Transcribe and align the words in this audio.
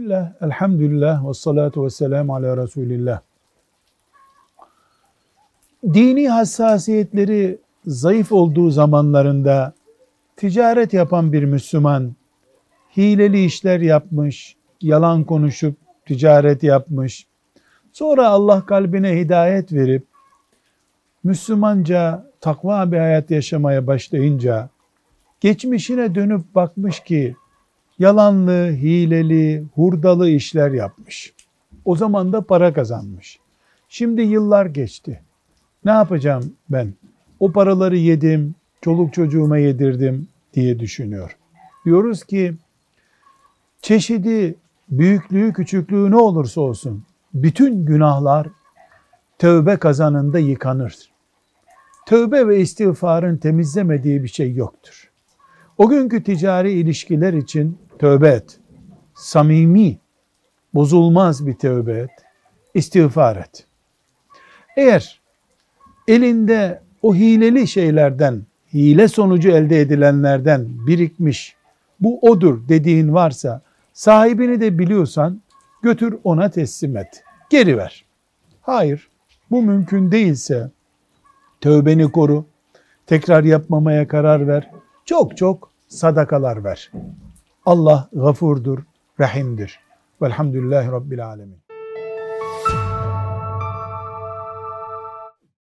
Bismillah, 0.00 0.32
elhamdülillah 0.40 1.28
ve 1.28 1.34
salatu 1.34 1.84
ve 1.84 1.90
selamu 1.90 2.34
ala 2.34 2.56
Resulillah. 2.56 3.20
Dini 5.84 6.28
hassasiyetleri 6.28 7.58
zayıf 7.86 8.32
olduğu 8.32 8.70
zamanlarında 8.70 9.72
ticaret 10.36 10.92
yapan 10.92 11.32
bir 11.32 11.44
Müslüman 11.44 12.12
hileli 12.96 13.44
işler 13.44 13.80
yapmış, 13.80 14.56
yalan 14.80 15.24
konuşup 15.24 15.76
ticaret 16.06 16.62
yapmış. 16.62 17.26
Sonra 17.92 18.28
Allah 18.28 18.66
kalbine 18.66 19.20
hidayet 19.20 19.72
verip 19.72 20.06
Müslümanca 21.24 22.26
takva 22.40 22.92
bir 22.92 22.98
hayat 22.98 23.30
yaşamaya 23.30 23.86
başlayınca 23.86 24.68
geçmişine 25.40 26.14
dönüp 26.14 26.54
bakmış 26.54 27.00
ki 27.00 27.36
yalanlı, 28.00 28.70
hileli, 28.72 29.64
hurdalı 29.74 30.30
işler 30.30 30.70
yapmış. 30.70 31.32
O 31.84 31.96
zaman 31.96 32.32
da 32.32 32.40
para 32.40 32.72
kazanmış. 32.72 33.38
Şimdi 33.88 34.22
yıllar 34.22 34.66
geçti. 34.66 35.20
Ne 35.84 35.90
yapacağım 35.90 36.52
ben? 36.70 36.94
O 37.40 37.52
paraları 37.52 37.96
yedim, 37.96 38.54
çoluk 38.82 39.14
çocuğuma 39.14 39.58
yedirdim 39.58 40.28
diye 40.54 40.78
düşünüyor. 40.78 41.36
Diyoruz 41.84 42.24
ki 42.24 42.54
çeşidi, 43.82 44.54
büyüklüğü, 44.88 45.52
küçüklüğü 45.52 46.10
ne 46.10 46.16
olursa 46.16 46.60
olsun 46.60 47.04
bütün 47.34 47.86
günahlar 47.86 48.46
tövbe 49.38 49.76
kazanında 49.76 50.38
yıkanır. 50.38 51.10
Tövbe 52.06 52.48
ve 52.48 52.60
istiğfarın 52.60 53.36
temizlemediği 53.36 54.22
bir 54.22 54.28
şey 54.28 54.54
yoktur. 54.54 55.10
O 55.78 55.88
günkü 55.88 56.22
ticari 56.22 56.72
ilişkiler 56.72 57.32
için 57.32 57.78
tövbe 58.00 58.28
et. 58.28 58.60
Samimi, 59.14 59.98
bozulmaz 60.74 61.46
bir 61.46 61.54
tövbe 61.54 61.92
et. 61.92 62.10
İstiğfar 62.74 63.36
et. 63.36 63.66
Eğer 64.76 65.20
elinde 66.08 66.82
o 67.02 67.14
hileli 67.14 67.68
şeylerden, 67.68 68.42
hile 68.74 69.08
sonucu 69.08 69.50
elde 69.50 69.80
edilenlerden 69.80 70.86
birikmiş, 70.86 71.56
bu 72.00 72.18
odur 72.20 72.68
dediğin 72.68 73.14
varsa, 73.14 73.62
sahibini 73.92 74.60
de 74.60 74.78
biliyorsan 74.78 75.40
götür 75.82 76.18
ona 76.24 76.50
teslim 76.50 76.96
et. 76.96 77.24
Geri 77.50 77.76
ver. 77.76 78.04
Hayır, 78.62 79.08
bu 79.50 79.62
mümkün 79.62 80.12
değilse 80.12 80.70
tövbeni 81.60 82.12
koru, 82.12 82.44
tekrar 83.06 83.44
yapmamaya 83.44 84.08
karar 84.08 84.48
ver, 84.48 84.70
çok 85.04 85.36
çok 85.36 85.70
sadakalar 85.88 86.64
ver. 86.64 86.90
Allah 87.66 88.08
gafurdur, 88.12 88.78
rahimdir. 89.20 89.80
Velhamdülillahi 90.22 90.92
Rabbil 90.92 91.26
Alemin. 91.26 91.58